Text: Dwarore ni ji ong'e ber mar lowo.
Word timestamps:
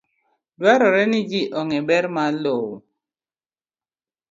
Dwarore 0.59 1.03
ni 1.09 1.19
ji 1.29 1.41
ong'e 1.59 1.79
ber 1.87 2.05
mar 2.15 2.33
lowo. 2.43 2.73